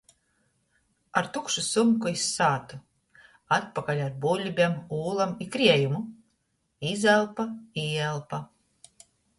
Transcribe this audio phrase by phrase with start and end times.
[1.19, 2.79] Ar tukšu sumku iz sātu,
[3.59, 6.05] atpakaļ ar buļbem, ūlom i kriejumu.
[6.95, 7.51] Izelpa,
[7.89, 8.47] īelpa.